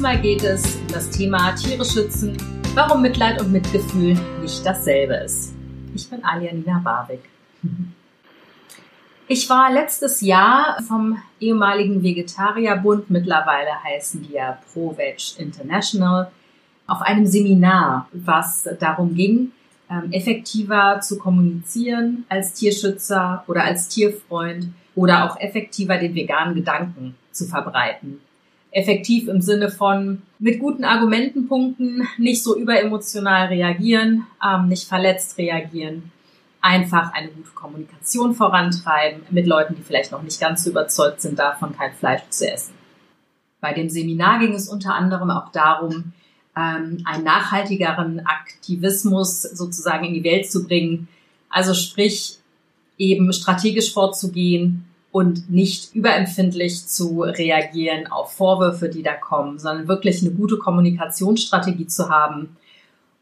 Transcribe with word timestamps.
Diesmal 0.00 0.22
geht 0.22 0.42
es 0.42 0.76
um 0.76 0.86
das 0.88 1.10
Thema 1.10 1.52
Tiere 1.52 1.84
schützen, 1.84 2.34
warum 2.72 3.02
Mitleid 3.02 3.38
und 3.38 3.52
Mitgefühl 3.52 4.18
nicht 4.40 4.64
dasselbe 4.64 5.16
ist. 5.16 5.52
Ich 5.94 6.08
bin 6.08 6.24
Alia 6.24 6.54
Nina 6.54 6.80
Barwick. 6.82 7.20
Ich 9.28 9.50
war 9.50 9.70
letztes 9.70 10.22
Jahr 10.22 10.82
vom 10.88 11.18
ehemaligen 11.38 12.02
Vegetarierbund, 12.02 13.10
mittlerweile 13.10 13.72
heißen 13.84 14.22
die 14.22 14.36
ja 14.36 14.58
ProVeg 14.72 15.38
International, 15.38 16.30
auf 16.86 17.02
einem 17.02 17.26
Seminar, 17.26 18.08
was 18.14 18.66
darum 18.80 19.14
ging, 19.14 19.52
ähm, 19.90 20.12
effektiver 20.12 21.00
zu 21.02 21.18
kommunizieren 21.18 22.24
als 22.30 22.54
Tierschützer 22.54 23.44
oder 23.46 23.64
als 23.64 23.88
Tierfreund 23.88 24.68
oder 24.94 25.26
auch 25.26 25.38
effektiver 25.38 25.98
den 25.98 26.14
veganen 26.14 26.54
Gedanken 26.54 27.16
zu 27.32 27.44
verbreiten. 27.44 28.22
Effektiv 28.72 29.28
im 29.28 29.40
Sinne 29.40 29.70
von 29.70 30.22
mit 30.38 30.60
guten 30.60 30.84
Argumenten 30.84 31.48
punkten, 31.48 32.06
nicht 32.18 32.42
so 32.42 32.56
überemotional 32.56 33.48
reagieren, 33.48 34.26
ähm, 34.44 34.68
nicht 34.68 34.86
verletzt 34.86 35.36
reagieren, 35.38 36.12
einfach 36.60 37.12
eine 37.12 37.28
gute 37.28 37.50
Kommunikation 37.50 38.34
vorantreiben 38.34 39.22
mit 39.30 39.46
Leuten, 39.46 39.74
die 39.74 39.82
vielleicht 39.82 40.12
noch 40.12 40.22
nicht 40.22 40.40
ganz 40.40 40.64
so 40.64 40.70
überzeugt 40.70 41.20
sind 41.20 41.38
davon, 41.38 41.76
kein 41.76 41.94
Fleisch 41.94 42.22
zu 42.30 42.50
essen. 42.50 42.74
Bei 43.60 43.74
dem 43.74 43.90
Seminar 43.90 44.38
ging 44.38 44.54
es 44.54 44.68
unter 44.68 44.94
anderem 44.94 45.30
auch 45.30 45.50
darum, 45.50 46.12
ähm, 46.56 47.02
einen 47.04 47.24
nachhaltigeren 47.24 48.24
Aktivismus 48.24 49.42
sozusagen 49.42 50.04
in 50.04 50.14
die 50.14 50.24
Welt 50.24 50.50
zu 50.50 50.66
bringen. 50.66 51.08
Also 51.48 51.74
sprich, 51.74 52.38
eben 52.98 53.32
strategisch 53.32 53.92
vorzugehen 53.92 54.84
und 55.12 55.50
nicht 55.50 55.94
überempfindlich 55.94 56.86
zu 56.86 57.22
reagieren 57.22 58.06
auf 58.06 58.32
Vorwürfe, 58.32 58.88
die 58.88 59.02
da 59.02 59.14
kommen, 59.14 59.58
sondern 59.58 59.88
wirklich 59.88 60.22
eine 60.22 60.30
gute 60.30 60.56
Kommunikationsstrategie 60.56 61.86
zu 61.86 62.10
haben, 62.10 62.56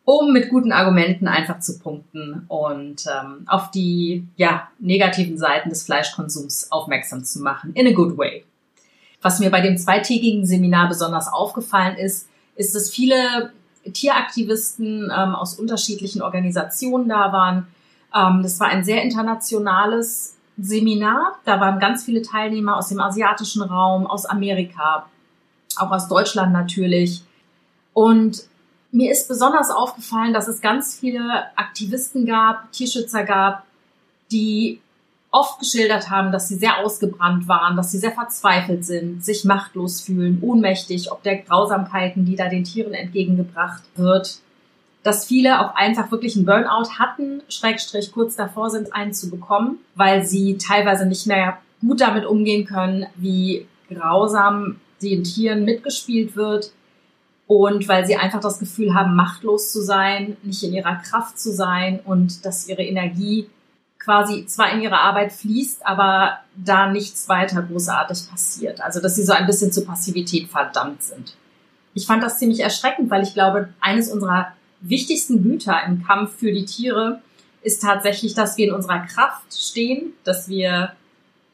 um 0.05 0.33
mit 0.33 0.49
guten 0.49 0.73
Argumenten 0.73 1.29
einfach 1.29 1.61
zu 1.61 1.79
punkten 1.79 2.45
und 2.49 3.07
ähm, 3.07 3.45
auf 3.47 3.71
die 3.71 4.27
ja, 4.37 4.69
negativen 4.79 5.37
Seiten 5.37 5.69
des 5.69 5.83
Fleischkonsums 5.83 6.73
aufmerksam 6.73 7.25
zu 7.25 7.41
machen, 7.41 7.73
in 7.75 7.87
a 7.87 7.93
good 7.93 8.17
way. 8.17 8.45
Was 9.21 9.41
mir 9.41 9.51
bei 9.51 9.61
dem 9.61 9.77
zweitägigen 9.77 10.47
Seminar 10.47 10.89
besonders 10.89 11.31
aufgefallen 11.31 11.97
ist, 11.97 12.29
ist, 12.57 12.75
dass 12.75 12.91
viele 12.91 13.53
Tieraktivisten 13.93 15.13
ähm, 15.15 15.35
aus 15.35 15.59
unterschiedlichen 15.59 16.23
Organisationen 16.23 17.09
da 17.09 17.33
waren. 17.33 17.67
Ähm, 18.15 18.43
das 18.43 18.61
war 18.61 18.69
ein 18.69 18.85
sehr 18.85 19.03
internationales 19.03 20.38
Seminar. 20.59 21.39
Da 21.45 21.61
waren 21.61 21.79
ganz 21.79 22.05
viele 22.05 22.23
Teilnehmer 22.23 22.77
aus 22.77 22.89
dem 22.89 23.01
asiatischen 23.01 23.63
Raum, 23.63 24.07
aus 24.07 24.27
Amerika, 24.27 25.07
auch 25.79 25.91
aus 25.91 26.09
Deutschland 26.09 26.53
natürlich. 26.53 27.23
Und 27.93 28.45
mir 28.91 29.11
ist 29.13 29.29
besonders 29.29 29.71
aufgefallen, 29.71 30.33
dass 30.33 30.49
es 30.49 30.61
ganz 30.61 30.99
viele 30.99 31.57
Aktivisten 31.57 32.27
gab, 32.27 32.73
Tierschützer 32.73 33.25
gab, 33.25 33.65
die 34.31 34.81
oft 35.31 35.59
geschildert 35.59 36.11
haben, 36.11 36.33
dass 36.33 36.49
sie 36.49 36.57
sehr 36.57 36.79
ausgebrannt 36.79 37.49
waren, 37.49 37.77
dass 37.77 37.93
sie 37.93 37.99
sehr 37.99 38.13
verzweifelt 38.13 38.85
sind, 38.85 39.25
sich 39.25 39.45
machtlos 39.45 40.01
fühlen, 40.01 40.39
ohnmächtig, 40.43 41.13
ob 41.13 41.23
der 41.23 41.37
Grausamkeiten, 41.37 42.25
die 42.25 42.37
da 42.37 42.49
den 42.49 42.65
Tieren 42.65 42.95
entgegengebracht 42.95 43.83
wird, 43.97 44.41
dass 45.09 45.25
viele 45.25 45.61
auch 45.63 45.75
einfach 45.75 46.11
wirklich 46.11 46.37
einen 46.37 46.45
Burnout 46.45 46.99
hatten, 46.99 47.43
Schrägstrich 47.49 48.13
kurz 48.13 48.37
davor 48.37 48.69
sind, 48.69 48.95
einen 48.95 49.15
zu 49.15 49.31
bekommen, 49.31 49.79
weil 49.95 50.27
sie 50.27 50.59
teilweise 50.59 51.07
nicht 51.07 51.27
mehr 51.27 51.57
gut 51.81 52.03
damit 52.03 52.27
umgehen 52.27 52.67
können, 52.67 53.07
wie 53.17 53.67
grausam 53.89 54.77
den 55.01 55.25
Tieren 55.25 55.65
mitgespielt 55.65 56.37
wird 56.37 56.73
und 57.47 57.89
weil 57.89 58.05
sie 58.05 58.17
einfach 58.17 58.41
das 58.41 58.59
Gefühl 58.59 58.93
haben, 58.93 59.17
machtlos 59.17 59.73
zu 59.73 59.81
sein, 59.81 60.37
nicht 60.43 60.63
in 60.63 60.75
ihrer 60.75 60.97
Kraft 60.97 61.39
zu 61.39 61.53
sein 61.55 62.01
und 62.05 62.45
dass 62.45 62.69
ihre 62.69 62.83
Energie 62.83 63.49
quasi 63.99 64.45
zwar 64.45 64.73
in 64.73 64.83
ihre 64.83 65.01
Arbeit 65.01 65.33
fließt, 65.33 65.87
aber 65.87 66.41
da 66.55 66.91
nichts 66.91 67.31
weiter 67.31 67.63
großartig 67.63 68.31
passiert. 68.31 68.83
Also 68.83 69.01
dass 69.01 69.15
sie 69.15 69.25
so 69.25 69.33
ein 69.33 69.47
bisschen 69.47 69.73
zur 69.73 69.87
Passivität 69.87 70.49
verdammt 70.49 71.03
sind. 71.03 71.35
Ich 71.95 72.07
fand 72.07 72.23
das 72.23 72.39
ziemlich 72.39 72.61
erschreckend, 72.61 73.11
weil 73.11 73.23
ich 73.23 73.33
glaube, 73.33 73.71
eines 73.81 74.13
unserer 74.13 74.53
wichtigsten 74.81 75.43
Güter 75.43 75.83
im 75.87 76.05
Kampf 76.05 76.37
für 76.37 76.53
die 76.53 76.65
Tiere 76.65 77.21
ist 77.63 77.83
tatsächlich, 77.83 78.35
dass 78.35 78.57
wir 78.57 78.69
in 78.69 78.75
unserer 78.75 79.01
Kraft 79.01 79.53
stehen, 79.53 80.13
dass 80.25 80.49
wir 80.49 80.93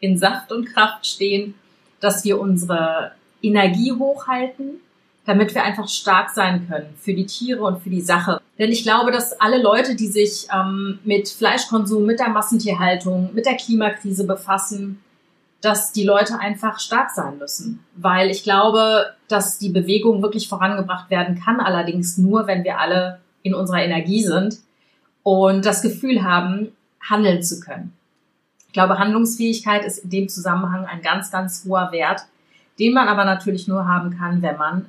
in 0.01 0.19
Saft 0.19 0.53
und 0.53 0.67
Kraft 0.67 1.07
stehen, 1.07 1.55
dass 2.01 2.25
wir 2.25 2.41
unsere 2.41 3.13
Energie 3.43 3.93
hochhalten, 3.93 4.81
damit 5.25 5.55
wir 5.55 5.65
einfach 5.65 5.89
stark 5.89 6.31
sein 6.31 6.69
können 6.69 6.95
für 6.99 7.15
die 7.15 7.27
Tiere 7.27 7.63
und 7.63 7.83
für 7.83 7.91
die 7.91 8.03
Sache. 8.03 8.41
Denn 8.59 8.71
ich 8.71 8.83
glaube, 8.83 9.11
dass 9.11 9.41
alle 9.41 9.63
Leute, 9.63 9.95
die 9.95 10.09
sich 10.09 10.47
ähm, 10.55 10.99
mit 11.05 11.29
Fleischkonsum, 11.29 12.05
mit 12.05 12.21
der 12.21 12.29
Massentierhaltung, 12.29 13.31
mit 13.33 13.47
der 13.47 13.57
Klimakrise 13.57 14.27
befassen, 14.27 15.01
dass 15.65 15.93
die 15.93 16.05
Leute 16.05 16.39
einfach 16.39 16.79
stark 16.79 17.11
sein 17.11 17.39
müssen. 17.39 17.83
Weil 17.97 18.31
ich 18.31 18.43
glaube, 18.43 19.15
dass 19.29 19.59
die 19.59 19.71
Bewegung 19.71 20.21
wirklich 20.21 20.47
vorangebracht 20.47 21.09
werden 21.09 21.41
kann, 21.43 21.59
allerdings 21.59 22.19
nur, 22.19 22.47
wenn 22.47 22.65
wir 22.65 22.79
alle 22.79 23.21
in 23.43 23.55
unserer 23.55 23.83
Energie 23.83 24.23
sind 24.23 24.59
und 25.23 25.65
das 25.65 25.81
Gefühl 25.81 26.23
haben, 26.23 26.73
handeln 27.01 27.43
zu 27.43 27.61
können. 27.61 27.95
Ich 28.67 28.75
glaube, 28.75 28.99
Handlungsfähigkeit 28.99 29.85
ist 29.85 29.99
in 29.99 30.11
dem 30.11 30.29
Zusammenhang 30.29 30.85
ein 30.85 31.01
ganz, 31.01 31.31
ganz 31.31 31.65
hoher 31.67 31.93
Wert, 31.93 32.27
den 32.79 32.93
man 32.93 33.09
aber 33.09 33.25
natürlich 33.25 33.67
nur 33.67 33.87
haben 33.87 34.19
kann, 34.19 34.43
wenn 34.43 34.59
man 34.59 34.87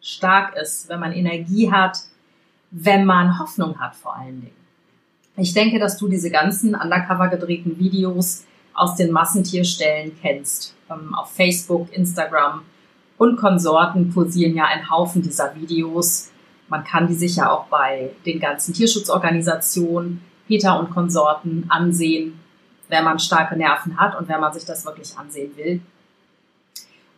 stark 0.00 0.54
ist, 0.56 0.88
wenn 0.88 1.00
man 1.00 1.12
Energie 1.12 1.72
hat, 1.72 1.98
wenn 2.70 3.04
man 3.04 3.38
Hoffnung 3.40 3.80
hat 3.80 3.96
vor 3.96 4.16
allen 4.16 4.42
Dingen. 4.42 4.64
Ich 5.36 5.54
denke, 5.54 5.80
dass 5.80 5.96
du 5.96 6.06
diese 6.06 6.30
ganzen 6.30 6.76
undercover 6.76 7.28
gedrehten 7.28 7.78
Videos 7.78 8.44
aus 8.74 8.96
den 8.96 9.12
Massentierstellen 9.12 10.12
kennst. 10.20 10.74
Ähm, 10.90 11.14
auf 11.14 11.32
Facebook, 11.32 11.92
Instagram 11.92 12.62
und 13.16 13.36
Konsorten 13.36 14.12
kursieren 14.12 14.54
ja 14.54 14.64
ein 14.64 14.90
Haufen 14.90 15.22
dieser 15.22 15.54
Videos. 15.54 16.30
Man 16.68 16.84
kann 16.84 17.06
die 17.06 17.14
sich 17.14 17.36
ja 17.36 17.50
auch 17.50 17.66
bei 17.66 18.10
den 18.26 18.40
ganzen 18.40 18.74
Tierschutzorganisationen, 18.74 20.20
Peter 20.48 20.78
und 20.78 20.90
Konsorten 20.90 21.64
ansehen, 21.68 22.38
wenn 22.88 23.04
man 23.04 23.18
starke 23.18 23.56
Nerven 23.56 23.98
hat 23.98 24.18
und 24.18 24.28
wenn 24.28 24.40
man 24.40 24.52
sich 24.52 24.64
das 24.64 24.84
wirklich 24.84 25.16
ansehen 25.16 25.56
will. 25.56 25.80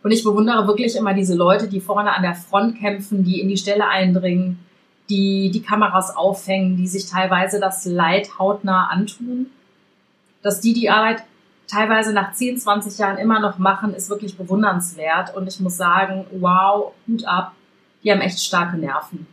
Und 0.03 0.11
ich 0.11 0.23
bewundere 0.23 0.67
wirklich 0.67 0.95
immer 0.95 1.13
diese 1.13 1.35
Leute, 1.35 1.67
die 1.67 1.81
vorne 1.81 2.13
an 2.13 2.21
der 2.21 2.35
Front 2.35 2.79
kämpfen, 2.79 3.23
die 3.23 3.41
in 3.41 3.49
die 3.49 3.57
Stelle 3.57 3.87
eindringen, 3.87 4.59
die 5.09 5.51
die 5.51 5.61
Kameras 5.61 6.15
aufhängen, 6.15 6.77
die 6.77 6.87
sich 6.87 7.09
teilweise 7.09 7.59
das 7.59 7.85
Leid 7.85 8.37
hautnah 8.39 8.87
antun. 8.87 9.47
Dass 10.43 10.61
die 10.61 10.73
die 10.73 10.89
Arbeit 10.89 11.23
teilweise 11.67 12.13
nach 12.13 12.33
10, 12.33 12.57
20 12.57 12.97
Jahren 12.97 13.17
immer 13.17 13.39
noch 13.39 13.57
machen, 13.57 13.93
ist 13.93 14.09
wirklich 14.09 14.37
bewundernswert. 14.37 15.35
Und 15.35 15.47
ich 15.47 15.59
muss 15.59 15.77
sagen, 15.77 16.25
wow, 16.39 16.93
Hut 17.07 17.25
ab, 17.25 17.53
die 18.03 18.11
haben 18.11 18.21
echt 18.21 18.39
starke 18.39 18.77
Nerven. 18.77 19.27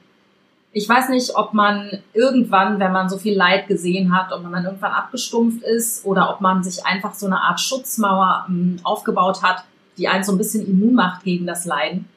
Ich 0.72 0.89
weiß 0.89 1.11
nicht, 1.11 1.37
ob 1.37 1.55
man 1.55 2.03
irgendwann, 2.12 2.81
wenn 2.81 2.91
man 2.91 3.09
so 3.09 3.17
viel 3.17 3.37
Leid 3.37 3.69
gesehen 3.69 4.17
hat, 4.17 4.33
ob 4.33 4.43
man 4.43 4.65
irgendwann 4.65 4.91
abgestumpft 4.91 5.62
ist 5.62 6.05
oder 6.05 6.31
ob 6.31 6.41
man 6.41 6.65
sich 6.65 6.84
einfach 6.84 7.15
so 7.15 7.27
eine 7.27 7.41
Art 7.41 7.61
Schutzmauer 7.61 8.47
ähm, 8.49 8.81
aufgebaut 8.83 9.43
hat, 9.43 9.65
die 9.97 10.09
einen 10.09 10.25
so 10.25 10.33
ein 10.33 10.39
bisschen 10.39 10.66
immun 10.66 10.95
macht 10.95 11.22
gegen 11.22 11.47
das 11.47 11.65
Leiden. 11.65 12.09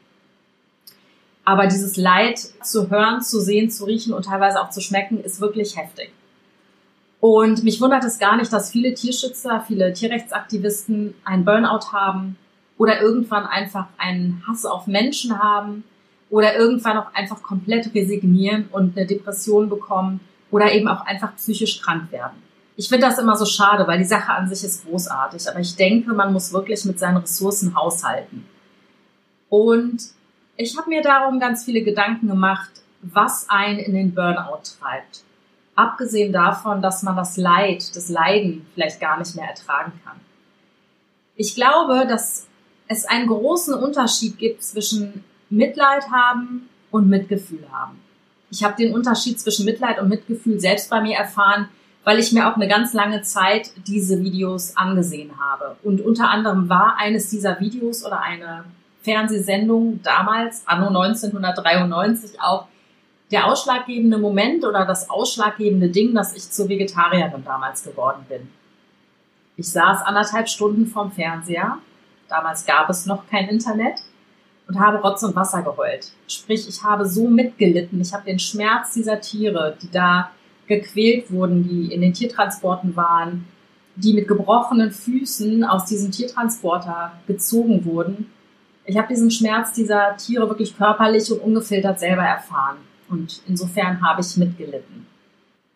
Aber 1.46 1.68
dieses 1.68 1.98
Leid 1.98 2.40
zu 2.40 2.90
hören, 2.90 3.22
zu 3.22 3.40
sehen, 3.40 3.70
zu 3.70 3.86
riechen 3.86 4.12
und 4.12 4.26
teilweise 4.26 4.60
auch 4.60 4.72
zu 4.72 4.82
schmecken, 4.82 5.24
ist 5.24 5.40
wirklich 5.40 5.78
heftig. 5.78 6.12
Und 7.30 7.66
mich 7.66 7.82
wundert 7.82 8.06
es 8.06 8.20
gar 8.20 8.38
nicht, 8.38 8.54
dass 8.54 8.72
viele 8.72 8.94
Tierschützer, 8.94 9.62
viele 9.68 9.92
Tierrechtsaktivisten 9.92 11.14
einen 11.26 11.44
Burnout 11.44 11.92
haben 11.92 12.38
oder 12.78 13.02
irgendwann 13.02 13.46
einfach 13.46 13.88
einen 13.98 14.42
Hass 14.48 14.66
auf 14.66 14.88
Menschen 14.88 15.38
haben 15.38 15.84
oder 16.30 16.56
irgendwann 16.56 16.98
auch 16.98 17.14
einfach 17.14 17.44
komplett 17.44 17.94
resignieren 17.94 18.70
und 18.72 18.96
eine 18.96 19.06
Depression 19.06 19.68
bekommen 19.68 20.22
oder 20.52 20.72
eben 20.72 20.88
auch 20.88 21.06
einfach 21.06 21.36
psychisch 21.36 21.82
krank 21.82 22.14
werden. 22.14 22.42
Ich 22.78 22.88
finde 22.88 23.08
das 23.08 23.20
immer 23.20 23.36
so 23.36 23.46
schade, 23.46 23.86
weil 23.88 23.98
die 23.98 24.06
Sache 24.06 24.32
an 24.32 24.48
sich 24.48 24.64
ist 24.64 24.86
großartig, 24.86 25.50
aber 25.50 25.60
ich 25.60 25.76
denke, 25.76 26.14
man 26.14 26.32
muss 26.32 26.54
wirklich 26.54 26.86
mit 26.86 26.98
seinen 26.98 27.18
Ressourcen 27.18 27.76
haushalten. 27.76 28.46
Und 29.50 30.02
ich 30.56 30.78
habe 30.78 30.88
mir 30.88 31.02
darum 31.02 31.42
ganz 31.42 31.66
viele 31.66 31.84
Gedanken 31.84 32.30
gemacht, 32.30 32.72
was 33.02 33.50
einen 33.50 33.80
in 33.80 33.96
den 33.96 34.16
Burnout 34.16 34.62
treibt. 34.80 35.27
Abgesehen 35.78 36.34
davon, 36.34 36.82
dass 36.82 37.04
man 37.04 37.16
das 37.16 37.38
Leid, 37.38 37.96
das 37.96 38.10
Leiden 38.10 38.66
vielleicht 38.74 39.00
gar 39.00 39.20
nicht 39.20 39.36
mehr 39.36 39.48
ertragen 39.48 39.94
kann. 40.04 40.20
Ich 41.36 41.54
glaube, 41.54 42.08
dass 42.10 42.48
es 42.88 43.06
einen 43.06 43.28
großen 43.28 43.76
Unterschied 43.76 44.40
gibt 44.40 44.64
zwischen 44.64 45.24
Mitleid 45.52 46.10
haben 46.10 46.68
und 46.90 47.08
Mitgefühl 47.08 47.64
haben. 47.72 48.02
Ich 48.50 48.64
habe 48.64 48.76
den 48.76 48.92
Unterschied 48.92 49.40
zwischen 49.40 49.66
Mitleid 49.66 50.00
und 50.00 50.10
Mitgefühl 50.10 50.60
selbst 50.60 50.90
bei 50.90 51.00
mir 51.00 51.16
erfahren, 51.16 51.70
weil 52.04 52.18
ich 52.18 52.32
mir 52.32 52.50
auch 52.50 52.56
eine 52.56 52.68
ganz 52.68 52.94
lange 52.94 53.22
Zeit 53.22 53.70
diese 53.86 54.24
Videos 54.24 54.76
angesehen 54.76 55.34
habe. 55.40 55.76
Und 55.84 56.02
unter 56.02 56.32
anderem 56.32 56.70
war 56.70 56.96
eines 56.98 57.30
dieser 57.30 57.60
Videos 57.60 58.04
oder 58.04 58.22
eine 58.22 58.64
Fernsehsendung 59.04 60.02
damals, 60.02 60.64
anno 60.66 60.88
1993 60.88 62.42
auch, 62.42 62.68
der 63.32 63.48
ausschlaggebende 63.48 64.18
Moment 64.18 64.64
oder 64.66 64.86
das 64.86 65.10
ausschlaggebende 65.10 65.90
Ding, 65.90 66.14
dass 66.14 66.36
ich 66.36 66.50
zur 66.50 66.70
Vegetarierin 66.70 67.44
damals 67.44 67.84
geworden 67.84 68.26
bin. 68.30 68.50
Ich 69.58 69.70
saß 69.70 70.04
anderthalb 70.04 70.48
Stunden 70.48 70.86
vorm 70.86 71.12
Fernseher. 71.12 71.80
Damals 72.30 72.66
gab 72.66 72.90
es 72.90 73.06
noch 73.06 73.28
kein 73.28 73.50
Internet 73.50 74.00
und 74.68 74.80
habe 74.80 75.00
Rotz 75.00 75.24
und 75.24 75.36
Wasser 75.36 75.62
geheult. 75.62 76.12
Sprich, 76.28 76.68
ich 76.68 76.84
habe 76.84 77.06
so 77.08 77.28
mitgelitten. 77.28 78.00
Ich 78.00 78.14
habe 78.14 78.26
den 78.26 78.40
Schmerz 78.40 78.94
dieser 78.94 79.20
Tiere, 79.20 79.78
die 79.82 79.90
da 79.90 80.32
gequält 80.68 81.32
wurden, 81.32 81.68
die 81.68 81.94
in 81.94 82.02
den 82.02 82.14
Tiertransporten 82.14 82.96
waren, 82.96 83.48
die 83.96 84.14
mit 84.14 84.28
gebrochenen 84.28 84.92
Füßen 84.92 85.64
aus 85.64 85.86
diesem 85.86 86.12
Tiertransporter 86.12 87.14
gezogen 87.26 87.84
wurden. 87.86 88.32
Ich 88.86 88.98
habe 88.98 89.08
diesen 89.08 89.32
Schmerz 89.32 89.74
dieser 89.74 90.16
Tiere 90.18 90.48
wirklich 90.48 90.78
körperlich 90.78 91.32
und 91.32 91.40
ungefiltert 91.40 92.00
selber 92.00 92.24
erfahren. 92.24 92.78
Und 93.10 93.42
insofern 93.48 94.02
habe 94.02 94.22
ich 94.22 94.38
mitgelitten. 94.38 95.08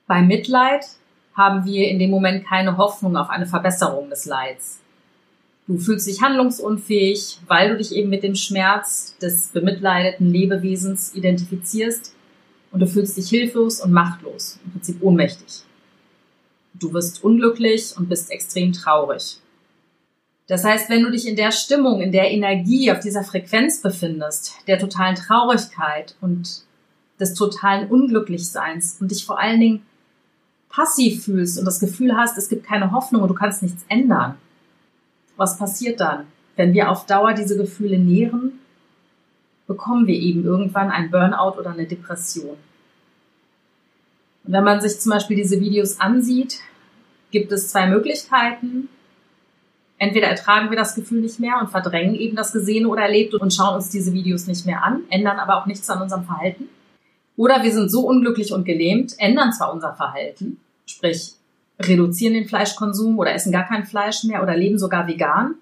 Bei 0.07 0.21
Mitleid 0.21 0.85
haben 1.35 1.65
wir 1.65 1.87
in 1.87 1.99
dem 1.99 2.09
Moment 2.09 2.45
keine 2.45 2.77
Hoffnung 2.77 3.15
auf 3.15 3.29
eine 3.29 3.45
Verbesserung 3.45 4.09
des 4.09 4.25
Leids. 4.25 4.79
Du 5.67 5.77
fühlst 5.77 6.07
dich 6.07 6.21
handlungsunfähig, 6.21 7.39
weil 7.47 7.69
du 7.69 7.77
dich 7.77 7.95
eben 7.95 8.09
mit 8.09 8.23
dem 8.23 8.35
Schmerz 8.35 9.15
des 9.19 9.49
bemitleideten 9.49 10.31
Lebewesens 10.31 11.15
identifizierst 11.15 12.13
und 12.71 12.81
du 12.81 12.87
fühlst 12.87 13.15
dich 13.15 13.29
hilflos 13.29 13.79
und 13.79 13.91
machtlos, 13.91 14.59
im 14.65 14.71
Prinzip 14.71 15.01
ohnmächtig. 15.01 15.63
Du 16.73 16.93
wirst 16.93 17.23
unglücklich 17.23 17.93
und 17.95 18.09
bist 18.09 18.31
extrem 18.31 18.73
traurig. 18.73 19.39
Das 20.47 20.65
heißt, 20.65 20.89
wenn 20.89 21.03
du 21.03 21.11
dich 21.11 21.27
in 21.27 21.35
der 21.35 21.51
Stimmung, 21.51 22.01
in 22.01 22.11
der 22.11 22.31
Energie, 22.31 22.91
auf 22.91 22.99
dieser 22.99 23.23
Frequenz 23.23 23.81
befindest, 23.81 24.55
der 24.67 24.79
totalen 24.79 25.15
Traurigkeit 25.15 26.15
und 26.19 26.63
des 27.21 27.35
totalen 27.35 27.88
Unglücklichseins 27.89 28.97
und 29.00 29.12
dich 29.12 29.25
vor 29.25 29.39
allen 29.39 29.59
Dingen 29.59 29.85
passiv 30.69 31.25
fühlst 31.25 31.59
und 31.59 31.65
das 31.65 31.79
Gefühl 31.79 32.18
hast, 32.18 32.38
es 32.38 32.50
gibt 32.50 32.65
keine 32.65 32.91
Hoffnung 32.91 33.21
und 33.21 33.29
du 33.29 33.35
kannst 33.35 33.62
nichts 33.62 33.85
ändern, 33.88 34.35
was 35.38 35.57
passiert 35.57 36.00
dann? 36.00 36.25
Wenn 36.56 36.73
wir 36.73 36.89
auf 36.89 37.06
Dauer 37.06 37.33
diese 37.33 37.57
Gefühle 37.57 37.97
nähren, 37.97 38.59
bekommen 39.68 40.07
wir 40.07 40.15
eben 40.15 40.44
irgendwann 40.44 40.91
ein 40.91 41.12
Burnout 41.12 41.57
oder 41.57 41.71
eine 41.71 41.85
Depression. 41.85 42.57
Und 44.44 44.53
wenn 44.53 44.63
man 44.63 44.81
sich 44.81 45.00
zum 45.00 45.12
Beispiel 45.12 45.38
diese 45.38 45.59
Videos 45.59 46.00
ansieht, 46.00 46.59
gibt 47.31 47.51
es 47.51 47.69
zwei 47.69 47.88
Möglichkeiten. 47.88 48.89
Entweder 49.97 50.27
ertragen 50.27 50.69
wir 50.69 50.77
das 50.77 50.95
Gefühl 50.95 51.21
nicht 51.21 51.39
mehr 51.39 51.59
und 51.62 51.69
verdrängen 51.69 52.15
eben 52.15 52.35
das 52.35 52.51
Gesehene 52.51 52.88
oder 52.88 53.03
Erlebte 53.03 53.38
und 53.38 53.53
schauen 53.53 53.75
uns 53.75 53.89
diese 53.89 54.13
Videos 54.13 54.47
nicht 54.47 54.65
mehr 54.65 54.83
an, 54.83 55.03
ändern 55.09 55.39
aber 55.39 55.57
auch 55.57 55.67
nichts 55.67 55.89
an 55.89 56.01
unserem 56.01 56.25
Verhalten. 56.25 56.69
Oder 57.37 57.63
wir 57.63 57.71
sind 57.71 57.89
so 57.89 58.07
unglücklich 58.07 58.53
und 58.53 58.65
gelähmt, 58.65 59.15
ändern 59.17 59.53
zwar 59.53 59.73
unser 59.73 59.93
Verhalten, 59.93 60.59
sprich 60.85 61.33
reduzieren 61.79 62.33
den 62.33 62.47
Fleischkonsum 62.47 63.17
oder 63.17 63.33
essen 63.33 63.51
gar 63.51 63.65
kein 63.65 63.85
Fleisch 63.85 64.23
mehr 64.23 64.43
oder 64.43 64.55
leben 64.55 64.77
sogar 64.77 65.07
vegan. 65.07 65.55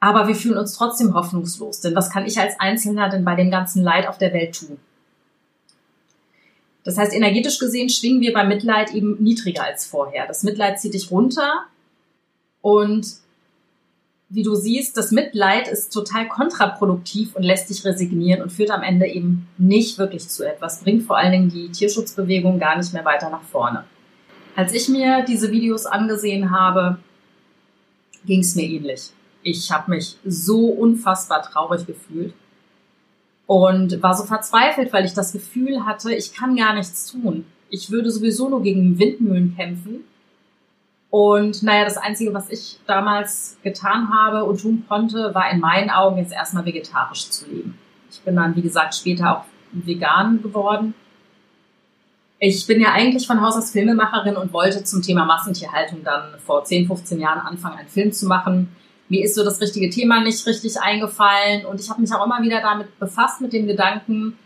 Aber 0.00 0.28
wir 0.28 0.34
fühlen 0.34 0.58
uns 0.58 0.74
trotzdem 0.74 1.14
hoffnungslos, 1.14 1.80
denn 1.80 1.94
was 1.94 2.10
kann 2.10 2.26
ich 2.26 2.38
als 2.38 2.58
Einzelner 2.58 3.08
denn 3.08 3.24
bei 3.24 3.36
dem 3.36 3.50
ganzen 3.50 3.82
Leid 3.82 4.08
auf 4.08 4.18
der 4.18 4.32
Welt 4.32 4.58
tun? 4.58 4.78
Das 6.84 6.98
heißt, 6.98 7.12
energetisch 7.12 7.58
gesehen 7.58 7.88
schwingen 7.88 8.20
wir 8.20 8.32
beim 8.32 8.48
Mitleid 8.48 8.92
eben 8.92 9.22
niedriger 9.22 9.62
als 9.64 9.86
vorher. 9.86 10.26
Das 10.26 10.42
Mitleid 10.42 10.80
zieht 10.80 10.94
dich 10.94 11.10
runter 11.12 11.66
und 12.60 13.21
wie 14.34 14.42
du 14.42 14.54
siehst, 14.54 14.96
das 14.96 15.10
Mitleid 15.10 15.68
ist 15.68 15.92
total 15.92 16.26
kontraproduktiv 16.26 17.36
und 17.36 17.42
lässt 17.42 17.68
dich 17.68 17.84
resignieren 17.84 18.42
und 18.42 18.50
führt 18.50 18.70
am 18.70 18.82
Ende 18.82 19.06
eben 19.06 19.46
nicht 19.58 19.98
wirklich 19.98 20.26
zu 20.26 20.46
etwas, 20.48 20.80
bringt 20.80 21.02
vor 21.02 21.18
allen 21.18 21.32
Dingen 21.32 21.48
die 21.50 21.70
Tierschutzbewegung 21.70 22.58
gar 22.58 22.78
nicht 22.78 22.94
mehr 22.94 23.04
weiter 23.04 23.28
nach 23.28 23.42
vorne. 23.42 23.84
Als 24.56 24.72
ich 24.72 24.88
mir 24.88 25.22
diese 25.28 25.50
Videos 25.50 25.84
angesehen 25.84 26.50
habe, 26.50 26.98
ging 28.24 28.40
es 28.40 28.54
mir 28.54 28.64
ähnlich. 28.64 29.10
Ich 29.42 29.70
habe 29.70 29.90
mich 29.90 30.16
so 30.24 30.66
unfassbar 30.66 31.42
traurig 31.42 31.86
gefühlt 31.86 32.32
und 33.46 34.02
war 34.02 34.14
so 34.14 34.24
verzweifelt, 34.24 34.94
weil 34.94 35.04
ich 35.04 35.12
das 35.12 35.32
Gefühl 35.32 35.84
hatte, 35.84 36.14
ich 36.14 36.32
kann 36.32 36.56
gar 36.56 36.74
nichts 36.74 37.10
tun. 37.10 37.44
Ich 37.68 37.90
würde 37.90 38.10
sowieso 38.10 38.48
nur 38.48 38.62
gegen 38.62 38.98
Windmühlen 38.98 39.54
kämpfen. 39.56 40.04
Und 41.12 41.62
naja, 41.62 41.84
das 41.84 41.98
Einzige, 41.98 42.34
was 42.34 42.50
ich 42.50 42.80
damals 42.88 43.58
getan 43.62 44.08
habe 44.12 44.44
und 44.44 44.60
tun 44.60 44.84
konnte, 44.88 45.32
war 45.34 45.48
in 45.52 45.60
meinen 45.60 45.90
Augen 45.90 46.18
jetzt 46.18 46.32
erstmal 46.32 46.64
vegetarisch 46.64 47.30
zu 47.30 47.46
leben. 47.48 47.78
Ich 48.10 48.20
bin 48.22 48.34
dann, 48.34 48.56
wie 48.56 48.62
gesagt, 48.62 48.94
später 48.94 49.38
auch 49.38 49.44
vegan 49.72 50.42
geworden 50.42 50.94
ich 52.44 52.66
bin 52.66 52.80
ja 52.80 52.90
eigentlich 52.90 53.28
von 53.28 53.40
Haus 53.40 53.56
aus 53.56 53.70
Filmemacherin 53.70 54.36
und 54.36 54.52
wollte 54.52 54.82
zum 54.82 55.00
Thema 55.00 55.24
Massentierhaltung 55.24 56.02
dann 56.02 56.40
vor 56.44 56.64
10, 56.64 56.88
15 56.88 57.20
Jahren 57.20 57.38
anfangen, 57.38 57.78
einen 57.78 57.88
Film 57.88 58.12
zu 58.12 58.26
machen. 58.26 58.74
Mir 59.08 59.24
ist 59.24 59.36
so 59.36 59.44
das 59.44 59.60
richtige 59.60 59.90
Thema 59.90 60.24
nicht 60.24 60.44
richtig 60.44 60.80
eingefallen 60.80 61.64
und 61.66 61.80
ich 61.80 61.88
habe 61.88 62.00
mich 62.00 62.12
auch 62.12 62.26
immer 62.26 62.42
wieder 62.42 62.60
damit 62.60 62.98
befasst 62.98 63.40
mit 63.40 63.52
dem 63.52 63.68
Gedanken, 63.68 64.36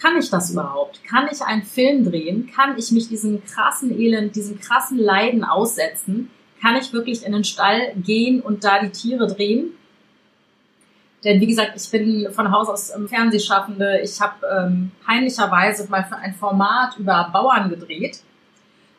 kann 0.00 0.16
ich 0.16 0.30
das 0.30 0.50
überhaupt? 0.50 1.02
Kann 1.04 1.28
ich 1.30 1.42
einen 1.42 1.62
Film 1.62 2.04
drehen? 2.04 2.50
Kann 2.54 2.78
ich 2.78 2.92
mich 2.92 3.08
diesem 3.08 3.44
krassen 3.44 3.98
Elend, 3.98 4.36
diesem 4.36 4.60
krassen 4.60 4.98
Leiden 4.98 5.44
aussetzen? 5.44 6.30
Kann 6.60 6.76
ich 6.76 6.92
wirklich 6.92 7.24
in 7.24 7.32
den 7.32 7.44
Stall 7.44 7.94
gehen 7.96 8.40
und 8.40 8.64
da 8.64 8.80
die 8.80 8.90
Tiere 8.90 9.26
drehen? 9.26 9.72
Denn 11.24 11.40
wie 11.40 11.46
gesagt, 11.46 11.72
ich 11.74 11.90
bin 11.90 12.28
von 12.32 12.52
Haus 12.52 12.68
aus 12.68 12.94
ähm, 12.94 13.08
Fernsehschaffende. 13.08 14.00
Ich 14.02 14.20
habe 14.20 14.34
ähm, 14.46 14.92
peinlicherweise 15.04 15.88
mal 15.90 16.04
für 16.04 16.16
ein 16.16 16.34
Format 16.34 16.96
über 16.96 17.30
Bauern 17.32 17.68
gedreht 17.68 18.20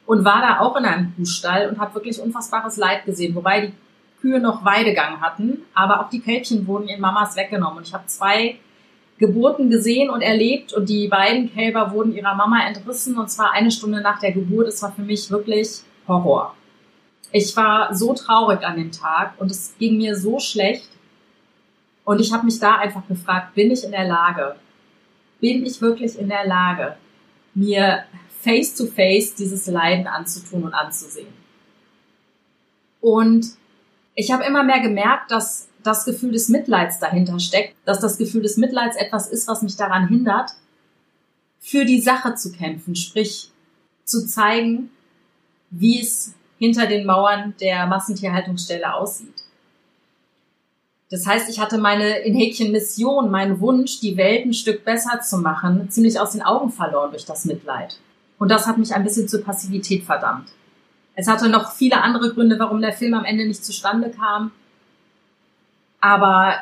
und 0.05 0.25
war 0.25 0.41
da 0.41 0.59
auch 0.59 0.75
in 0.75 0.85
einem 0.85 1.15
Kuhstall 1.15 1.69
und 1.69 1.79
habe 1.79 1.95
wirklich 1.95 2.19
unfassbares 2.19 2.75
Leid 2.75 3.05
gesehen, 3.05 3.35
wobei 3.35 3.67
die 3.67 3.73
Kühe 4.19 4.41
noch 4.41 4.65
Weidegang 4.65 5.21
hatten, 5.21 5.61
aber 5.73 6.01
auch 6.01 6.09
die 6.09 6.19
Kälbchen 6.19 6.67
wurden 6.67 6.89
ihren 6.89 6.99
Mamas 6.99 7.37
weggenommen. 7.37 7.77
Und 7.77 7.87
ich 7.87 7.93
habe 7.93 8.05
zwei 8.07 8.59
Geburten 9.19 9.69
gesehen 9.69 10.09
und 10.09 10.21
erlebt 10.21 10.73
und 10.73 10.87
die 10.87 11.09
beiden 11.09 11.53
Kälber 11.53 11.91
wurden 11.91 12.15
ihrer 12.15 12.35
Mama 12.35 12.65
entrissen 12.65 13.17
und 13.17 13.29
zwar 13.29 13.51
eine 13.51 13.69
Stunde 13.69 14.01
nach 14.01 14.19
der 14.19 14.31
Geburt. 14.31 14.67
Es 14.67 14.81
war 14.81 14.93
für 14.93 15.01
mich 15.01 15.29
wirklich 15.29 15.81
Horror. 16.07 16.55
Ich 17.31 17.55
war 17.55 17.93
so 17.93 18.13
traurig 18.13 18.63
an 18.63 18.77
dem 18.77 18.91
Tag 18.91 19.33
und 19.37 19.51
es 19.51 19.75
ging 19.77 19.97
mir 19.97 20.15
so 20.15 20.39
schlecht 20.39 20.89
und 22.05 22.19
ich 22.21 22.33
habe 22.33 22.45
mich 22.45 22.59
da 22.59 22.77
einfach 22.77 23.05
gefragt, 23.07 23.53
bin 23.53 23.69
ich 23.69 23.83
in 23.83 23.91
der 23.91 24.07
Lage, 24.07 24.55
bin 25.39 25.65
ich 25.65 25.81
wirklich 25.81 26.17
in 26.17 26.29
der 26.29 26.47
Lage, 26.47 26.95
mir 27.53 28.05
face 28.41 28.73
to 28.73 28.85
face 28.85 29.35
dieses 29.35 29.67
Leiden 29.67 30.07
anzutun 30.07 30.63
und 30.63 30.73
anzusehen? 30.73 31.33
Und 33.01 33.47
ich 34.15 34.31
habe 34.31 34.43
immer 34.43 34.63
mehr 34.63 34.79
gemerkt, 34.79 35.29
dass 35.31 35.68
das 35.83 36.05
Gefühl 36.05 36.31
des 36.31 36.49
Mitleids 36.49 36.99
dahinter 36.99 37.39
steckt, 37.39 37.75
dass 37.85 37.99
das 37.99 38.17
Gefühl 38.17 38.41
des 38.41 38.57
Mitleids 38.57 38.95
etwas 38.97 39.27
ist, 39.27 39.47
was 39.47 39.61
mich 39.61 39.75
daran 39.75 40.07
hindert, 40.07 40.51
für 41.59 41.85
die 41.85 42.01
Sache 42.01 42.35
zu 42.35 42.51
kämpfen, 42.51 42.95
sprich 42.95 43.51
zu 44.05 44.25
zeigen, 44.25 44.89
wie 45.69 46.01
es 46.01 46.33
hinter 46.57 46.87
den 46.87 47.05
Mauern 47.05 47.53
der 47.61 47.85
Massentierhaltungsstelle 47.87 48.93
aussieht. 48.93 49.43
Das 51.09 51.25
heißt, 51.25 51.49
ich 51.49 51.59
hatte 51.59 51.79
meine 51.79 52.19
in 52.19 52.35
Häkchen 52.35 52.71
Mission, 52.71 53.31
meinen 53.31 53.59
Wunsch, 53.59 53.99
die 53.99 54.15
Welt 54.17 54.45
ein 54.45 54.53
Stück 54.53 54.85
besser 54.85 55.21
zu 55.21 55.37
machen, 55.37 55.89
ziemlich 55.89 56.19
aus 56.19 56.33
den 56.33 56.43
Augen 56.43 56.71
verloren 56.71 57.11
durch 57.11 57.25
das 57.25 57.45
Mitleid. 57.45 57.97
Und 58.37 58.49
das 58.49 58.67
hat 58.67 58.77
mich 58.77 58.93
ein 58.93 59.03
bisschen 59.03 59.27
zur 59.27 59.43
Passivität 59.43 60.03
verdammt. 60.03 60.49
Es 61.15 61.27
hatte 61.27 61.49
noch 61.49 61.73
viele 61.73 62.01
andere 62.01 62.33
Gründe, 62.33 62.59
warum 62.59 62.79
der 62.79 62.93
Film 62.93 63.13
am 63.13 63.25
Ende 63.25 63.47
nicht 63.47 63.65
zustande 63.65 64.11
kam. 64.11 64.51
Aber 66.01 66.55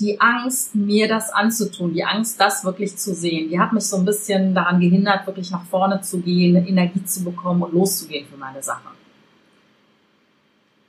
die 0.00 0.20
Angst, 0.20 0.74
mir 0.74 1.08
das 1.08 1.30
anzutun, 1.30 1.94
die 1.94 2.04
Angst, 2.04 2.40
das 2.40 2.64
wirklich 2.64 2.96
zu 2.96 3.14
sehen, 3.14 3.48
die 3.48 3.60
hat 3.60 3.72
mich 3.72 3.84
so 3.84 3.96
ein 3.96 4.04
bisschen 4.04 4.54
daran 4.54 4.80
gehindert, 4.80 5.26
wirklich 5.26 5.50
nach 5.50 5.64
vorne 5.66 6.00
zu 6.00 6.20
gehen, 6.20 6.56
Energie 6.66 7.04
zu 7.04 7.24
bekommen 7.24 7.62
und 7.62 7.72
loszugehen 7.72 8.26
für 8.26 8.36
meine 8.36 8.62
Sache. 8.62 8.88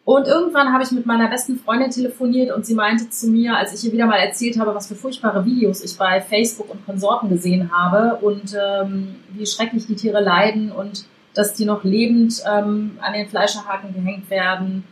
Und 0.06 0.28
irgendwann 0.28 0.72
habe 0.72 0.84
ich 0.84 0.92
mit 0.92 1.08
meiner 1.08 1.28
besten 1.28 1.58
Freundin 1.58 1.90
telefoniert 1.90 2.56
und 2.56 2.64
sie 2.64 2.76
meinte 2.76 3.10
zu 3.10 3.28
mir, 3.28 3.58
als 3.58 3.74
ich 3.74 3.88
ihr 3.88 3.92
wieder 3.92 4.06
mal 4.06 4.20
erzählt 4.20 4.60
habe, 4.60 4.76
was 4.76 4.88
für 4.88 4.94
furchtbare 4.94 5.44
Videos 5.46 5.84
ich 5.84 5.98
bei 5.98 6.22
Facebook 6.22 6.70
und 6.70 6.86
Konsorten 6.86 7.28
gesehen 7.28 7.72
habe 7.76 8.18
und 8.18 8.56
ähm, 8.56 9.16
wie 9.30 9.48
schrecklich 9.48 9.88
die 9.88 9.96
Tiere 9.96 10.22
leiden 10.22 10.72
und 10.72 11.06
dass 11.34 11.56
die 11.56 11.66
noch 11.66 11.84
lebend 11.84 12.40
ähm, 12.48 13.00
an 13.02 13.14
den 13.14 13.28
Fleischerhaken 13.28 13.96
gehängt 13.96 14.30
werden. 14.30 14.84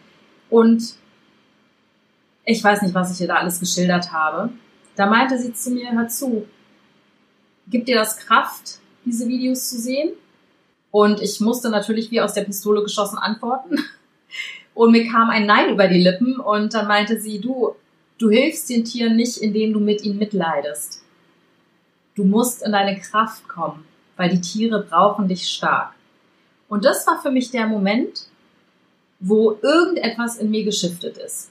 Und 0.49 0.95
ich 2.45 2.63
weiß 2.63 2.81
nicht, 2.81 2.93
was 2.93 3.13
ich 3.13 3.21
ihr 3.21 3.27
da 3.27 3.35
alles 3.35 3.59
geschildert 3.59 4.11
habe. 4.11 4.49
Da 4.95 5.05
meinte 5.05 5.37
sie 5.37 5.53
zu 5.53 5.71
mir, 5.71 5.91
hör 5.91 6.07
zu, 6.07 6.47
gibt 7.67 7.87
dir 7.87 7.95
das 7.95 8.17
Kraft, 8.17 8.79
diese 9.05 9.27
Videos 9.27 9.69
zu 9.69 9.77
sehen? 9.79 10.13
Und 10.91 11.21
ich 11.21 11.39
musste 11.39 11.69
natürlich 11.69 12.11
wie 12.11 12.21
aus 12.21 12.33
der 12.33 12.43
Pistole 12.43 12.83
geschossen 12.83 13.17
antworten. 13.17 13.77
Und 14.75 14.91
mir 14.91 15.07
kam 15.07 15.29
ein 15.29 15.45
Nein 15.45 15.69
über 15.69 15.87
die 15.87 16.01
Lippen 16.01 16.39
und 16.39 16.73
dann 16.73 16.87
meinte 16.87 17.19
sie, 17.19 17.39
du, 17.39 17.75
Du 18.23 18.29
hilfst 18.29 18.69
den 18.69 18.85
Tieren 18.85 19.15
nicht, 19.15 19.37
indem 19.39 19.73
du 19.73 19.79
mit 19.79 20.03
ihnen 20.03 20.17
mitleidest. 20.17 21.03
Du 22.15 22.23
musst 22.23 22.61
in 22.63 22.71
deine 22.71 22.99
Kraft 22.99 23.47
kommen, 23.49 23.85
weil 24.15 24.29
die 24.29 24.41
Tiere 24.41 24.81
brauchen 24.83 25.27
dich 25.27 25.49
stark. 25.49 25.93
Und 26.69 26.85
das 26.85 27.05
war 27.07 27.21
für 27.21 27.31
mich 27.31 27.51
der 27.51 27.67
Moment, 27.67 28.27
wo 29.19 29.57
irgendetwas 29.61 30.37
in 30.37 30.51
mir 30.51 30.63
geschiftet 30.63 31.17
ist. 31.17 31.49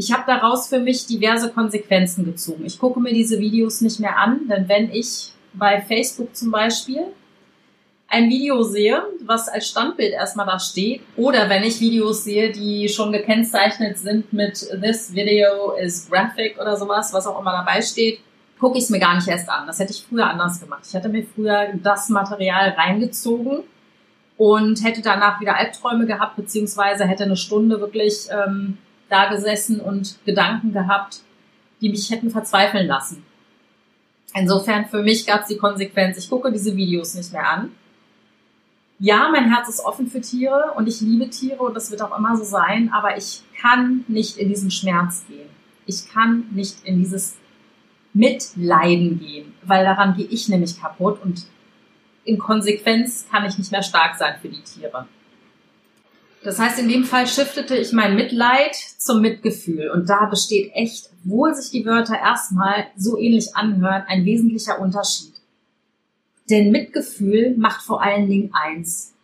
Ich 0.00 0.12
habe 0.12 0.22
daraus 0.28 0.68
für 0.68 0.78
mich 0.78 1.06
diverse 1.06 1.50
Konsequenzen 1.50 2.24
gezogen. 2.24 2.64
Ich 2.64 2.78
gucke 2.78 3.00
mir 3.00 3.12
diese 3.12 3.40
Videos 3.40 3.80
nicht 3.80 3.98
mehr 3.98 4.16
an, 4.16 4.46
denn 4.48 4.68
wenn 4.68 4.92
ich 4.92 5.32
bei 5.54 5.80
Facebook 5.80 6.36
zum 6.36 6.52
Beispiel 6.52 7.00
ein 8.06 8.30
Video 8.30 8.62
sehe, 8.62 9.02
was 9.26 9.48
als 9.48 9.66
Standbild 9.68 10.12
erstmal 10.12 10.46
da 10.46 10.60
steht, 10.60 11.00
oder 11.16 11.50
wenn 11.50 11.64
ich 11.64 11.80
Videos 11.80 12.22
sehe, 12.22 12.52
die 12.52 12.88
schon 12.88 13.10
gekennzeichnet 13.10 13.98
sind 13.98 14.32
mit 14.32 14.68
This 14.80 15.12
Video 15.16 15.72
is 15.72 16.08
Graphic 16.08 16.60
oder 16.60 16.76
sowas, 16.76 17.12
was 17.12 17.26
auch 17.26 17.40
immer 17.40 17.50
dabei 17.50 17.82
steht, 17.82 18.20
gucke 18.60 18.78
ich 18.78 18.84
es 18.84 18.90
mir 18.90 19.00
gar 19.00 19.16
nicht 19.16 19.26
erst 19.26 19.50
an. 19.50 19.66
Das 19.66 19.80
hätte 19.80 19.90
ich 19.90 20.06
früher 20.08 20.30
anders 20.30 20.60
gemacht. 20.60 20.84
Ich 20.86 20.94
hätte 20.94 21.08
mir 21.08 21.26
früher 21.34 21.70
das 21.82 22.08
Material 22.08 22.68
reingezogen 22.68 23.64
und 24.36 24.84
hätte 24.84 25.02
danach 25.02 25.40
wieder 25.40 25.56
Albträume 25.56 26.06
gehabt, 26.06 26.36
beziehungsweise 26.36 27.04
hätte 27.04 27.24
eine 27.24 27.36
Stunde 27.36 27.80
wirklich 27.80 28.28
ähm, 28.30 28.78
da 29.08 29.28
gesessen 29.30 29.80
und 29.80 30.18
Gedanken 30.24 30.72
gehabt, 30.72 31.20
die 31.80 31.88
mich 31.88 32.10
hätten 32.10 32.30
verzweifeln 32.30 32.86
lassen. 32.86 33.24
Insofern 34.34 34.86
für 34.86 35.02
mich 35.02 35.26
gab 35.26 35.42
es 35.42 35.48
die 35.48 35.56
Konsequenz, 35.56 36.18
ich 36.18 36.28
gucke 36.28 36.52
diese 36.52 36.76
Videos 36.76 37.14
nicht 37.14 37.32
mehr 37.32 37.48
an 37.48 37.72
ja, 38.98 39.28
mein 39.30 39.52
Herz 39.52 39.68
ist 39.68 39.84
offen 39.84 40.08
für 40.08 40.20
Tiere 40.20 40.72
und 40.76 40.88
ich 40.88 41.00
liebe 41.00 41.30
Tiere 41.30 41.62
und 41.62 41.74
das 41.74 41.90
wird 41.90 42.02
auch 42.02 42.16
immer 42.16 42.36
so 42.36 42.44
sein, 42.44 42.90
aber 42.92 43.16
ich 43.16 43.42
kann 43.60 44.04
nicht 44.08 44.38
in 44.38 44.48
diesen 44.48 44.70
Schmerz 44.70 45.24
gehen. 45.28 45.48
Ich 45.86 46.08
kann 46.12 46.46
nicht 46.50 46.84
in 46.84 46.98
dieses 46.98 47.36
Mitleiden 48.12 49.20
gehen, 49.20 49.54
weil 49.62 49.84
daran 49.84 50.16
gehe 50.16 50.26
ich 50.26 50.48
nämlich 50.48 50.80
kaputt 50.80 51.22
und 51.22 51.46
in 52.24 52.38
Konsequenz 52.38 53.26
kann 53.30 53.46
ich 53.46 53.56
nicht 53.56 53.70
mehr 53.70 53.82
stark 53.82 54.16
sein 54.16 54.34
für 54.42 54.48
die 54.48 54.62
Tiere. 54.62 55.06
Das 56.42 56.58
heißt, 56.58 56.78
in 56.78 56.88
dem 56.88 57.04
Fall 57.04 57.26
shiftete 57.26 57.76
ich 57.76 57.92
mein 57.92 58.14
Mitleid 58.14 58.74
zum 58.76 59.20
Mitgefühl 59.20 59.90
und 59.90 60.08
da 60.08 60.26
besteht 60.26 60.72
echt, 60.74 61.10
obwohl 61.24 61.54
sich 61.54 61.70
die 61.70 61.84
Wörter 61.84 62.18
erstmal 62.18 62.86
so 62.96 63.18
ähnlich 63.18 63.56
anhören, 63.56 64.04
ein 64.06 64.24
wesentlicher 64.24 64.80
Unterschied. 64.80 65.34
Denn 66.48 66.70
Mitgefühl 66.70 67.56
macht 67.56 67.82
vor 67.82 68.02
allen 68.02 68.28
Dingen 68.28 68.50
eins. 68.52 69.14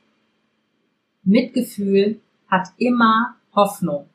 Mitgefühl 1.23 2.21
hat 2.49 2.69
immer 2.77 3.37
Hoffnung 3.55 4.09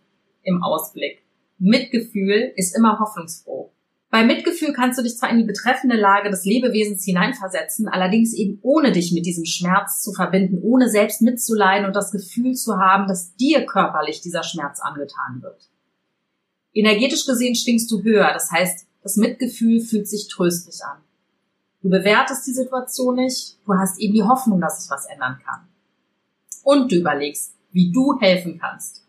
im 0.43 0.61
Ausblick. 0.61 1.21
Mitgefühl 1.57 2.53
ist 2.55 2.75
immer 2.75 2.99
hoffnungsfroh. 2.99 3.68
Bei 4.11 4.23
Mitgefühl 4.23 4.73
kannst 4.73 4.97
du 4.97 5.03
dich 5.03 5.17
zwar 5.17 5.29
in 5.29 5.37
die 5.37 5.43
betreffende 5.43 5.95
Lage 5.95 6.31
des 6.31 6.43
Lebewesens 6.43 7.03
hineinversetzen, 7.03 7.87
allerdings 7.87 8.33
eben 8.33 8.57
ohne 8.63 8.91
dich 8.91 9.11
mit 9.11 9.25
diesem 9.25 9.45
Schmerz 9.45 10.01
zu 10.01 10.13
verbinden, 10.13 10.59
ohne 10.63 10.89
selbst 10.89 11.21
mitzuleiden 11.21 11.85
und 11.85 11.95
das 11.95 12.11
Gefühl 12.11 12.55
zu 12.55 12.77
haben, 12.77 13.07
dass 13.07 13.35
dir 13.35 13.65
körperlich 13.67 14.21
dieser 14.21 14.41
Schmerz 14.43 14.79
angetan 14.79 15.43
wird. 15.43 15.69
Energetisch 16.73 17.25
gesehen 17.25 17.53
schwingst 17.53 17.91
du 17.91 18.01
höher, 18.01 18.31
das 18.33 18.51
heißt, 18.51 18.87
das 19.03 19.15
Mitgefühl 19.15 19.79
fühlt 19.79 20.07
sich 20.07 20.27
tröstlich 20.27 20.83
an. 20.83 20.97
Du 21.81 21.89
bewertest 21.89 22.47
die 22.47 22.53
Situation 22.53 23.15
nicht, 23.15 23.57
du 23.65 23.73
hast 23.75 23.99
eben 23.99 24.13
die 24.13 24.23
Hoffnung, 24.23 24.59
dass 24.59 24.81
sich 24.81 24.91
was 24.91 25.05
ändern 25.05 25.39
kann. 25.45 25.67
Und 26.63 26.91
du 26.91 26.95
überlegst, 26.95 27.53
wie 27.71 27.91
du 27.91 28.19
helfen 28.19 28.59
kannst. 28.59 29.05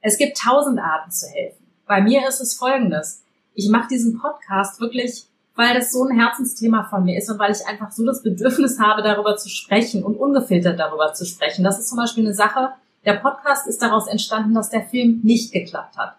Es 0.00 0.18
gibt 0.18 0.36
tausend 0.36 0.78
Arten 0.78 1.10
zu 1.10 1.26
helfen. 1.26 1.66
Bei 1.86 2.00
mir 2.00 2.28
ist 2.28 2.40
es 2.40 2.54
folgendes. 2.54 3.24
Ich 3.54 3.68
mache 3.68 3.88
diesen 3.88 4.18
Podcast 4.18 4.80
wirklich, 4.80 5.26
weil 5.56 5.74
das 5.74 5.92
so 5.92 6.04
ein 6.04 6.18
Herzensthema 6.18 6.84
von 6.84 7.04
mir 7.04 7.18
ist 7.18 7.30
und 7.30 7.38
weil 7.38 7.52
ich 7.52 7.66
einfach 7.66 7.90
so 7.90 8.04
das 8.06 8.22
Bedürfnis 8.22 8.78
habe, 8.78 9.02
darüber 9.02 9.36
zu 9.36 9.48
sprechen 9.48 10.02
und 10.04 10.16
ungefiltert 10.16 10.78
darüber 10.78 11.12
zu 11.12 11.24
sprechen. 11.24 11.64
Das 11.64 11.78
ist 11.78 11.88
zum 11.88 11.98
Beispiel 11.98 12.24
eine 12.24 12.34
Sache, 12.34 12.70
der 13.04 13.14
Podcast 13.14 13.66
ist 13.66 13.82
daraus 13.82 14.06
entstanden, 14.06 14.54
dass 14.54 14.70
der 14.70 14.82
Film 14.82 15.20
nicht 15.22 15.52
geklappt 15.52 15.96
hat. 15.96 16.16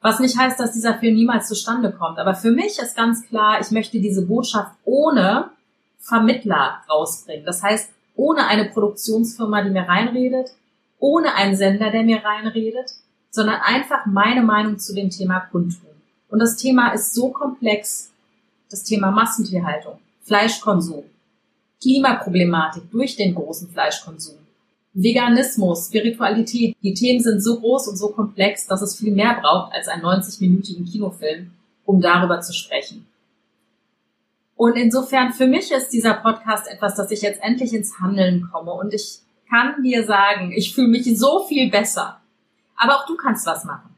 Was 0.00 0.20
nicht 0.20 0.38
heißt, 0.38 0.60
dass 0.60 0.72
dieser 0.72 0.98
Film 0.98 1.14
niemals 1.14 1.48
zustande 1.48 1.90
kommt. 1.90 2.18
Aber 2.18 2.34
für 2.34 2.52
mich 2.52 2.78
ist 2.78 2.96
ganz 2.96 3.26
klar, 3.26 3.60
ich 3.60 3.70
möchte 3.70 3.98
diese 3.98 4.26
Botschaft 4.26 4.72
ohne 4.84 5.50
Vermittler 5.98 6.82
rausbringen. 6.88 7.44
Das 7.44 7.62
heißt, 7.62 7.90
ohne 8.14 8.46
eine 8.46 8.66
Produktionsfirma, 8.66 9.62
die 9.62 9.70
mir 9.70 9.88
reinredet, 9.88 10.50
ohne 10.98 11.34
einen 11.34 11.56
Sender, 11.56 11.90
der 11.90 12.02
mir 12.02 12.24
reinredet, 12.24 12.92
sondern 13.30 13.60
einfach 13.60 14.06
meine 14.06 14.42
Meinung 14.42 14.78
zu 14.78 14.94
dem 14.94 15.10
Thema 15.10 15.40
kundtun. 15.40 15.87
Und 16.28 16.40
das 16.40 16.56
Thema 16.56 16.92
ist 16.92 17.14
so 17.14 17.30
komplex, 17.30 18.10
das 18.70 18.84
Thema 18.84 19.10
Massentierhaltung, 19.10 19.98
Fleischkonsum, 20.22 21.04
Klimaproblematik 21.80 22.90
durch 22.90 23.16
den 23.16 23.34
großen 23.34 23.68
Fleischkonsum, 23.70 24.36
Veganismus, 24.92 25.86
Spiritualität, 25.86 26.76
die 26.82 26.94
Themen 26.94 27.20
sind 27.20 27.40
so 27.40 27.60
groß 27.60 27.88
und 27.88 27.96
so 27.96 28.08
komplex, 28.08 28.66
dass 28.66 28.82
es 28.82 28.96
viel 28.96 29.12
mehr 29.12 29.38
braucht 29.40 29.72
als 29.72 29.88
einen 29.88 30.02
90-minütigen 30.02 30.90
Kinofilm, 30.90 31.52
um 31.84 32.00
darüber 32.00 32.40
zu 32.40 32.52
sprechen. 32.52 33.06
Und 34.56 34.76
insofern 34.76 35.32
für 35.32 35.46
mich 35.46 35.70
ist 35.70 35.90
dieser 35.90 36.14
Podcast 36.14 36.66
etwas, 36.66 36.96
dass 36.96 37.12
ich 37.12 37.22
jetzt 37.22 37.40
endlich 37.42 37.72
ins 37.72 38.00
Handeln 38.00 38.48
komme 38.50 38.72
und 38.72 38.92
ich 38.92 39.20
kann 39.48 39.82
dir 39.82 40.04
sagen, 40.04 40.52
ich 40.52 40.74
fühle 40.74 40.88
mich 40.88 41.18
so 41.18 41.44
viel 41.46 41.70
besser. 41.70 42.20
Aber 42.76 42.96
auch 42.96 43.06
du 43.06 43.16
kannst 43.16 43.46
was 43.46 43.64
machen. 43.64 43.94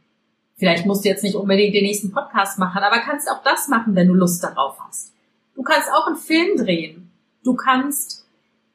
Vielleicht 0.60 0.84
musst 0.84 1.06
du 1.06 1.08
jetzt 1.08 1.24
nicht 1.24 1.36
unbedingt 1.36 1.74
den 1.74 1.84
nächsten 1.84 2.12
Podcast 2.12 2.58
machen, 2.58 2.82
aber 2.82 2.98
kannst 2.98 3.30
auch 3.30 3.42
das 3.42 3.68
machen, 3.68 3.94
wenn 3.94 4.08
du 4.08 4.14
Lust 4.14 4.44
darauf 4.44 4.78
hast. 4.86 5.10
Du 5.54 5.62
kannst 5.62 5.88
auch 5.90 6.06
einen 6.06 6.16
Film 6.16 6.58
drehen. 6.58 7.10
Du 7.42 7.54
kannst 7.54 8.26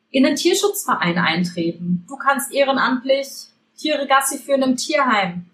in 0.10 0.26
einen 0.26 0.36
Tierschutzverein 0.36 1.20
eintreten. 1.20 2.04
Du 2.08 2.18
kannst 2.18 2.52
ehrenamtlich 2.52 3.28
Tiere 3.78 4.08
Gassi 4.08 4.40
führen 4.40 4.64
im 4.64 4.78
Tierheim. 4.78 5.46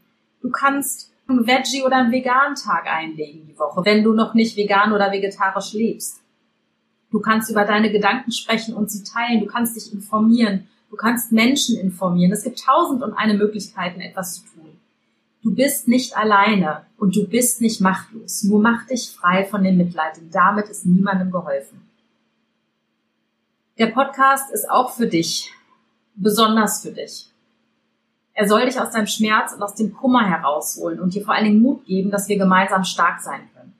Du 0.42 0.50
kannst 0.50 1.12
einen 1.28 1.46
Veggie- 1.46 1.84
oder 1.84 1.98
einen 1.98 2.14
Vegan-Tag 2.14 2.88
einlegen 2.88 3.46
die 3.48 3.60
Woche, 3.60 3.84
wenn 3.84 4.02
du 4.02 4.14
noch 4.14 4.34
nicht 4.34 4.56
vegan 4.56 4.94
oder 4.94 5.12
vegetarisch 5.12 5.74
lebst. 5.74 6.22
Du 7.12 7.20
kannst 7.20 7.52
über 7.52 7.66
deine 7.66 7.92
Gedanken 7.92 8.32
sprechen 8.32 8.74
und 8.74 8.90
sie 8.90 9.04
teilen. 9.04 9.42
Du 9.42 9.48
kannst 9.48 9.76
dich 9.76 9.92
informieren. 9.92 10.70
Du 10.90 10.96
kannst 10.96 11.34
Menschen 11.34 11.78
informieren. 11.78 12.32
Es 12.32 12.46
gibt 12.46 12.64
tausend 12.64 13.04
und 13.04 13.12
eine 13.12 13.34
Möglichkeiten, 13.34 14.00
etwas 14.00 14.36
zu 14.36 14.42
tun. 14.44 14.61
Du 15.44 15.56
bist 15.56 15.88
nicht 15.88 16.16
alleine 16.16 16.86
und 16.98 17.16
du 17.16 17.28
bist 17.28 17.62
nicht 17.62 17.82
machtlos. 17.82 18.44
Nur 18.44 18.62
mach 18.62 18.86
dich 18.86 19.10
frei 19.10 19.46
von 19.46 19.64
dem 19.64 19.78
Mitleid, 19.78 20.18
denn 20.18 20.30
damit 20.30 20.70
ist 20.70 20.86
niemandem 20.86 21.32
geholfen. 21.32 21.82
Der 23.80 23.88
Podcast 23.88 24.52
ist 24.52 24.70
auch 24.70 24.92
für 24.92 25.08
dich, 25.08 25.52
besonders 26.16 26.84
für 26.84 26.92
dich. 26.92 27.28
Er 28.34 28.48
soll 28.48 28.66
dich 28.66 28.80
aus 28.80 28.92
deinem 28.92 29.08
Schmerz 29.08 29.54
und 29.54 29.64
aus 29.64 29.76
dem 29.76 29.94
Kummer 29.94 30.30
herausholen 30.30 31.00
und 31.00 31.16
dir 31.16 31.24
vor 31.24 31.34
allen 31.34 31.46
Dingen 31.46 31.62
Mut 31.62 31.86
geben, 31.86 32.12
dass 32.12 32.28
wir 32.30 32.38
gemeinsam 32.38 32.84
stark 32.84 33.22
sein 33.22 33.50
können. 33.56 33.74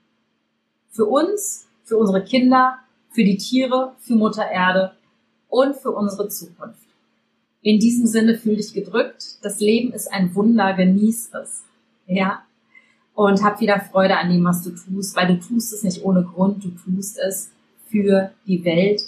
Für 0.90 1.04
uns, 1.04 1.66
für 1.84 1.96
unsere 1.96 2.24
Kinder, 2.24 2.78
für 3.10 3.24
die 3.24 3.36
Tiere, 3.36 3.94
für 4.00 4.14
Mutter 4.14 4.50
Erde 4.50 4.96
und 5.48 5.76
für 5.76 5.92
unsere 5.92 6.28
Zukunft. 6.28 6.91
In 7.62 7.78
diesem 7.78 8.06
Sinne 8.06 8.36
fühl 8.36 8.56
dich 8.56 8.74
gedrückt. 8.74 9.36
Das 9.42 9.60
Leben 9.60 9.92
ist 9.92 10.12
ein 10.12 10.34
Wunder, 10.34 10.74
genieß 10.74 11.30
es. 11.42 11.62
Ja. 12.06 12.42
Und 13.14 13.42
hab 13.44 13.60
wieder 13.60 13.78
Freude 13.80 14.16
an 14.16 14.30
dem, 14.30 14.44
was 14.44 14.62
du 14.62 14.70
tust, 14.70 15.14
weil 15.14 15.28
du 15.28 15.38
tust 15.38 15.72
es 15.72 15.84
nicht 15.84 16.02
ohne 16.02 16.24
Grund, 16.24 16.64
du 16.64 16.70
tust 16.70 17.18
es 17.18 17.52
für 17.88 18.32
die 18.46 18.64
Welt 18.64 19.02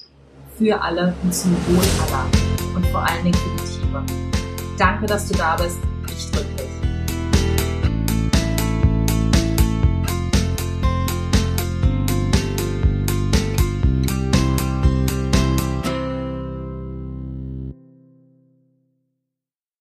für 0.57 0.81
alle 0.81 1.15
und 1.23 1.35
zum 1.35 1.51
Wohl 1.67 1.85
aller 2.07 2.31
und 2.77 2.87
vor 2.87 3.03
allen 3.03 3.25
Dingen 3.25 3.35
für 3.35 3.57
die 3.57 3.87
Tiere. 3.87 4.05
Danke, 4.79 5.07
dass 5.07 5.29
du 5.29 5.37
da 5.37 5.57
bist. 5.57 5.79
Ich 6.07 6.31
drücke 6.31 6.55
dich. 6.55 6.74